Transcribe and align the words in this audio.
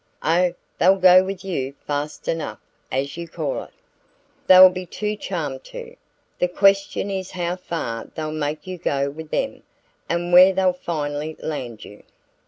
"Oh, 0.23 0.55
they'll 0.79 0.95
go 0.95 1.23
with 1.23 1.45
you 1.45 1.75
fast 1.85 2.27
enough, 2.27 2.57
as 2.91 3.17
you 3.17 3.27
call 3.27 3.61
it. 3.61 3.69
They'll 4.47 4.71
be 4.71 4.87
too 4.87 5.15
charmed 5.15 5.63
to. 5.65 5.95
The 6.39 6.47
question 6.47 7.11
is 7.11 7.29
how 7.29 7.55
far 7.57 8.09
they'll 8.15 8.31
make 8.31 8.65
you 8.65 8.79
go 8.79 9.11
with 9.11 9.29
THEM, 9.29 9.61
and 10.09 10.33
where 10.33 10.53
they'll 10.53 10.73
finally 10.73 11.37
land 11.39 11.85
you." 11.85 12.01